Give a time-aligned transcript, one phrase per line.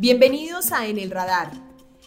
[0.00, 1.50] Bienvenidos a En el Radar,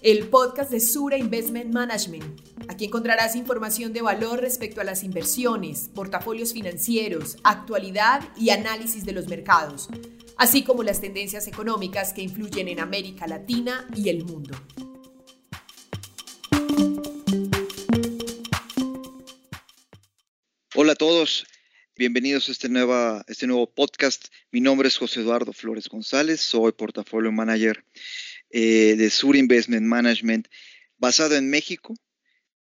[0.02, 2.40] el podcast de Sura Investment Management.
[2.70, 9.12] Aquí encontrarás información de valor respecto a las inversiones, portafolios financieros, actualidad y análisis de
[9.12, 9.90] los mercados,
[10.38, 14.56] así como las tendencias económicas que influyen en América Latina y el mundo.
[20.76, 21.46] Hola a todos,
[22.02, 22.68] bienvenidos a este,
[23.28, 24.30] este nuevo podcast.
[24.50, 27.86] Mi nombre es José Eduardo Flores González, soy portafolio manager
[28.50, 30.48] eh, de Sur Investment Management
[30.98, 31.94] basado en México.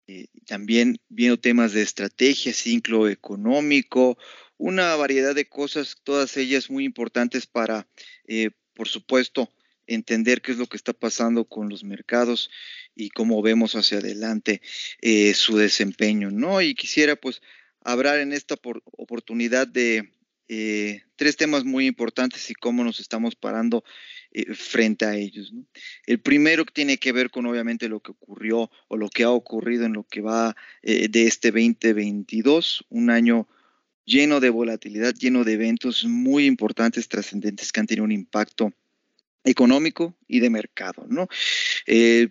[0.07, 4.17] Eh, también viendo temas de estrategia, ciclo económico,
[4.55, 7.85] una variedad de cosas, todas ellas muy importantes para,
[8.29, 9.53] eh, por supuesto,
[9.87, 12.49] entender qué es lo que está pasando con los mercados
[12.95, 14.61] y cómo vemos hacia adelante
[15.33, 16.61] su desempeño, ¿no?
[16.61, 17.41] Y quisiera pues
[17.87, 18.55] hablar en esta
[18.97, 20.11] oportunidad de
[20.49, 23.83] eh, tres temas muy importantes y cómo nos estamos parando
[24.31, 25.53] eh, frente a ellos.
[26.05, 29.85] El primero tiene que ver con obviamente lo que ocurrió o lo que ha ocurrido
[29.85, 33.47] en lo que va eh, de este 2022, un año
[34.03, 38.73] lleno de volatilidad, lleno de eventos muy importantes, trascendentes que han tenido un impacto
[39.45, 41.07] económico y de mercado.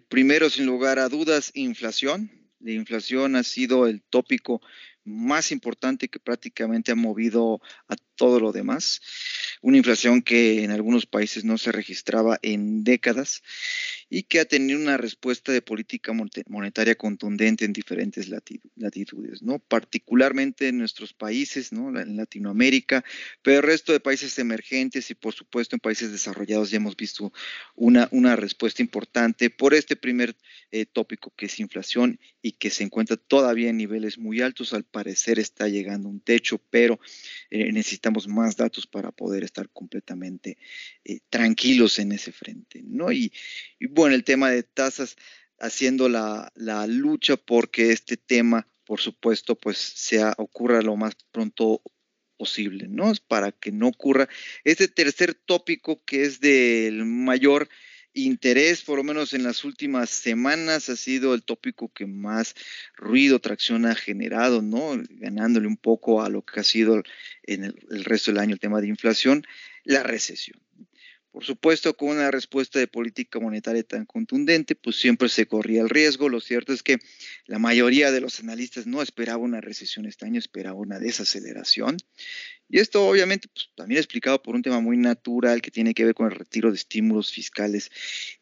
[0.08, 2.30] primero, sin lugar a dudas, inflación.
[2.60, 4.60] La inflación ha sido el tópico
[5.06, 9.00] más importante que prácticamente ha movido a todo lo demás.
[9.62, 13.42] Una inflación que en algunos países no se registraba en décadas
[14.08, 16.12] y que ha tenido una respuesta de política
[16.48, 19.58] monetaria contundente en diferentes latitudes, ¿no?
[19.58, 21.98] particularmente en nuestros países, ¿no?
[21.98, 23.04] en Latinoamérica,
[23.42, 27.32] pero el resto de países emergentes y por supuesto en países desarrollados ya hemos visto
[27.74, 30.36] una, una respuesta importante por este primer
[30.70, 34.84] eh, tópico que es inflación y que se encuentra todavía en niveles muy altos, al
[34.84, 37.00] parecer está llegando un techo, pero
[37.50, 40.58] eh, necesitamos más datos para poder estar completamente
[41.04, 43.12] eh, tranquilos en ese frente, ¿no?
[43.12, 43.32] Y,
[43.90, 45.16] bueno, el tema de tasas
[45.58, 46.52] haciendo la,
[46.86, 51.82] lucha porque este tema, por supuesto, pues sea, ocurra lo más pronto
[52.36, 53.12] posible, ¿no?
[53.28, 54.28] Para que no ocurra
[54.64, 57.68] este tercer tópico que es del mayor
[58.16, 62.54] interés, por lo menos en las últimas semanas, ha sido el tópico que más
[62.96, 65.00] ruido, tracción ha generado, ¿no?
[65.10, 67.02] Ganándole un poco a lo que ha sido
[67.42, 69.46] en el, resto del año el tema de inflación,
[69.84, 70.60] la recesión.
[71.36, 75.90] Por supuesto, con una respuesta de política monetaria tan contundente, pues siempre se corría el
[75.90, 76.30] riesgo.
[76.30, 76.96] Lo cierto es que
[77.44, 81.98] la mayoría de los analistas no esperaba una recesión este año, esperaba una desaceleración.
[82.70, 86.14] Y esto obviamente pues, también explicado por un tema muy natural que tiene que ver
[86.14, 87.90] con el retiro de estímulos fiscales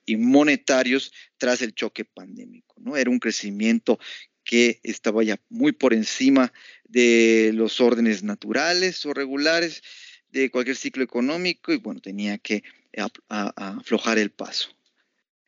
[0.07, 2.77] y monetarios tras el choque pandémico.
[2.79, 2.97] ¿no?
[2.97, 3.99] Era un crecimiento
[4.45, 6.53] que estaba ya muy por encima
[6.85, 9.83] de los órdenes naturales o regulares
[10.29, 12.63] de cualquier ciclo económico y bueno, tenía que
[12.97, 14.71] aflojar el paso.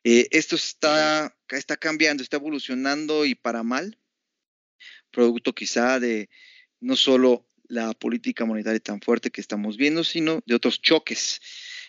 [0.03, 3.97] Eh, esto está, está cambiando, está evolucionando y para mal,
[5.11, 6.29] producto quizá de
[6.79, 11.41] no solo la política monetaria tan fuerte que estamos viendo, sino de otros choques,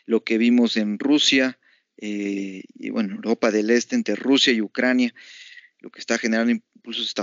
[0.07, 1.59] lo que vimos en Rusia
[1.97, 5.15] eh, y bueno, Europa del Este entre Rusia y Ucrania,
[5.81, 7.15] lo que está generando impulsos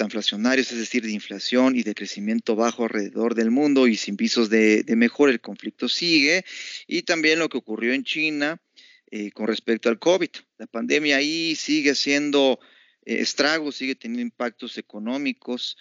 [0.00, 4.48] inflacionarios, es decir, de inflación y de crecimiento bajo alrededor del mundo y sin visos
[4.48, 6.44] de, mejor, el conflicto sigue.
[6.86, 8.62] Y también lo que ocurrió en China
[9.10, 10.30] eh, con respecto al COVID.
[10.58, 12.60] La pandemia ahí sigue haciendo
[13.04, 15.76] eh, estragos, sigue teniendo impactos económicos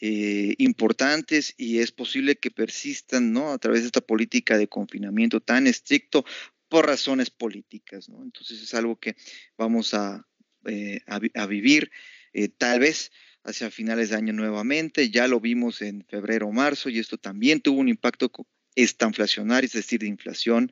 [0.00, 3.52] eh, importantes y es posible que persistan ¿no?
[3.52, 6.26] a través de esta política de confinamiento tan estricto
[6.68, 8.08] por razones políticas.
[8.08, 9.16] Entonces es algo que
[9.56, 10.26] vamos a,
[10.68, 11.92] eh, a, vivir
[12.36, 13.12] eh, tal vez
[13.44, 15.10] hacia finales de año nuevamente.
[15.10, 18.30] Ya lo vimos en febrero o marzo y esto también tuvo un impacto
[18.74, 20.70] estanflacionario, es decir, de inflación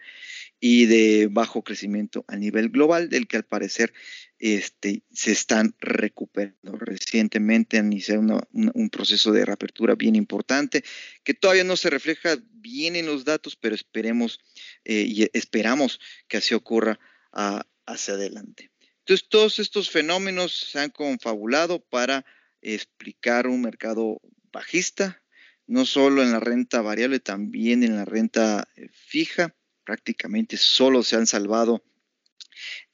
[0.60, 3.94] y de bajo crecimiento a nivel global, del que al parecer
[4.38, 6.76] este, se están recuperando.
[6.76, 10.84] Recientemente han iniciado un proceso de reapertura bien importante,
[11.22, 14.38] que todavía no se refleja bien en los datos, pero esperemos
[14.84, 15.98] eh, y esperamos
[16.28, 17.00] que así ocurra
[17.32, 18.73] ah, hacia adelante.
[19.04, 22.24] Entonces, todos estos fenómenos se han confabulado para
[22.62, 24.18] explicar un mercado
[24.50, 25.22] bajista,
[25.66, 29.54] no solo en la renta variable, también en la renta eh, fija.
[29.84, 31.84] Prácticamente solo se han salvado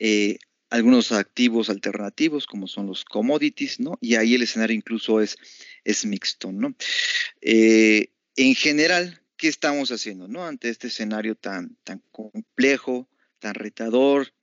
[0.01, 3.97] eh, algunos activos alternativos, como son los commodities, ¿no?
[4.01, 5.37] Y ahí el escenario incluso es,
[5.85, 6.75] es mixto, ¿no?
[7.41, 10.45] Eh, en general, ¿qué estamos haciendo, ¿no?
[10.45, 13.09] Ante este escenario tan, tan complejo,
[13.39, 14.35] tan retador,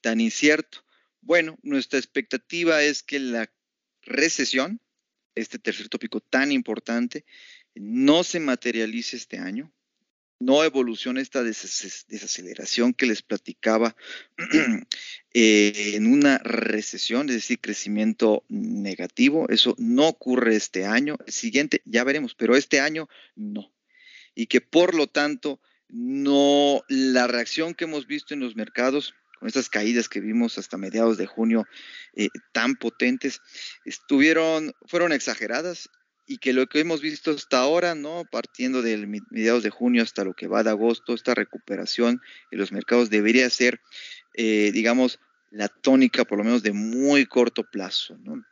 [0.00, 0.85] tan incierto.
[1.26, 3.50] Bueno, nuestra expectativa es que la
[4.02, 4.80] recesión,
[5.34, 7.24] este tercer tópico tan importante,
[7.74, 9.72] no se materialice este año.
[10.38, 13.96] no evoluciona esta desaceleración que les platicaba
[15.32, 19.48] eh, en una recesión, es decir, crecimiento negativo.
[19.48, 21.16] Eso no ocurre este año.
[21.26, 23.72] El siguiente ya veremos, pero este año no.
[24.34, 25.58] Y que por lo tanto,
[25.88, 30.76] no la reacción que hemos visto en los mercados con estas caídas que vimos hasta
[30.76, 31.66] mediados de junio
[32.14, 33.40] eh, tan potentes,
[33.84, 35.88] estuvieron, fueron exageradas
[36.26, 38.24] y que lo que hemos visto hasta ahora, ¿no?
[38.30, 42.72] Partiendo del mediados de junio hasta lo que va de agosto, esta recuperación en los
[42.72, 43.80] mercados debería ser,
[44.34, 48.44] eh, digamos, la tónica por lo menos de muy corto plazo, ¿no?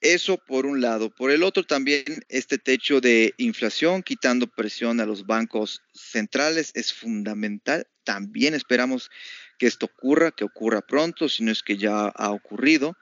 [0.00, 1.10] Eso por un lado.
[1.10, 6.92] Por el otro también este techo de inflación, quitando presión a los bancos centrales, es
[6.92, 7.86] fundamental.
[8.04, 9.10] También esperamos
[9.58, 12.96] que esto ocurra, que ocurra pronto, si no es que ya ha ocurrido.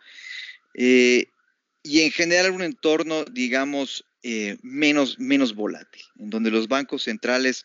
[0.74, 1.26] Eh,
[1.84, 7.64] y en general un entorno, digamos, eh, menos, menos volátil, en donde los bancos centrales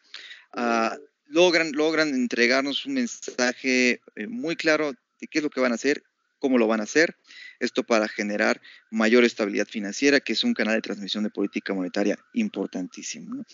[0.54, 0.96] ah,
[1.26, 5.76] logran, logran entregarnos un mensaje eh, muy claro de qué es lo que van a
[5.76, 6.04] hacer,
[6.38, 7.18] cómo lo van a hacer.
[7.64, 8.62] Esto para generar
[8.92, 13.46] mayor estabilidad financiera, que es un canal de transmisión de política monetaria importantísimo.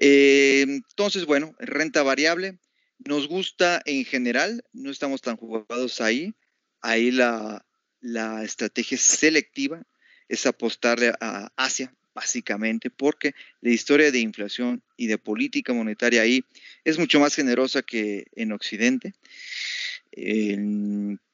[0.00, 2.58] Eh, entonces, bueno, renta variable.
[2.98, 6.34] Nos gusta en general, no estamos tan jugados ahí.
[6.80, 7.66] Ahí la,
[8.00, 9.82] la estrategia selectiva
[10.28, 16.42] es apostarle a Asia, básicamente, porque la historia de inflación y de política monetaria ahí
[16.84, 19.12] es mucho más generosa que en Occidente.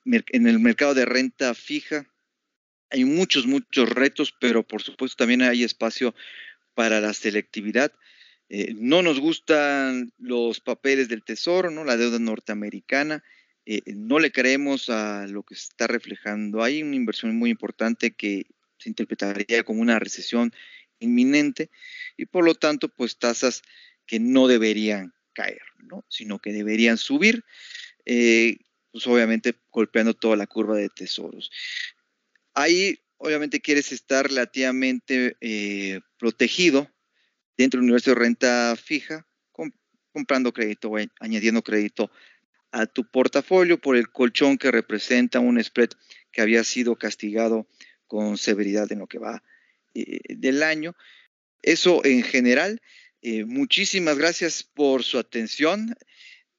[0.05, 2.07] En, el mercado de renta fija
[2.91, 6.15] hay muchos, muchos retos, pero por supuesto también hay espacio
[6.75, 7.93] para la selectividad.
[8.49, 11.85] Eh, no nos gustan los papeles del tesoro, ¿no?
[11.85, 13.23] la deuda norteamericana
[13.65, 16.63] eh, no le creemos a lo que se está reflejando.
[16.63, 18.47] Hay una inversión muy importante que
[18.79, 20.53] se interpretaría como una recesión
[20.99, 21.71] inminente
[22.17, 23.63] y por lo tanto, pues tasas
[24.07, 26.05] que no deberían caer, ¿no?
[26.09, 27.45] sino que deberían subir,
[28.05, 28.59] eh,
[28.93, 31.51] pues obviamente golpeando toda la curva de tesoros.
[32.55, 36.91] Ahí obviamente quieres estar relativamente eh, protegido
[37.57, 39.27] dentro del universo de renta fija,
[40.13, 42.11] comprando crédito o añadiendo crédito
[42.71, 45.91] a tu portafolio por el colchón que representa un spread
[46.31, 47.67] que había sido castigado
[48.07, 49.43] con severidad en lo que va
[49.95, 50.95] eh, del año.
[51.63, 52.81] Eso en general.
[53.23, 55.95] Eh, muchísimas gracias por su atención.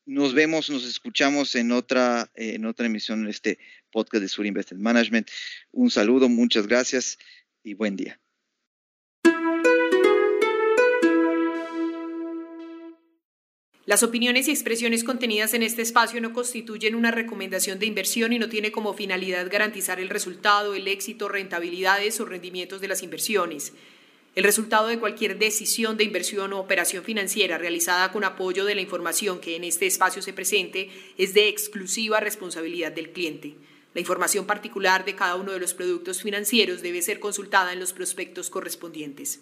[0.05, 3.59] Nos vemos, nos escuchamos en otra, en otra emisión de este
[3.89, 5.29] podcast de Sur Investment Management.
[5.71, 7.17] Un saludo, muchas gracias
[7.63, 8.19] y buen día.
[13.85, 18.39] Las opiniones y expresiones contenidas en este espacio no constituyen una recomendación de inversión y
[18.39, 23.73] no tiene como finalidad garantizar el resultado, el éxito, rentabilidades o rendimientos de las inversiones.
[24.35, 28.81] El resultado de cualquier decisión de inversión o operación financiera realizada con apoyo de la
[28.81, 30.89] información que en este espacio se presente
[31.19, 33.53] es de exclusiva responsabilidad del cliente.
[33.94, 37.94] La información particular de cada uno de los productos financieros debe ser consultada en los
[37.94, 39.41] prospectos correspondientes.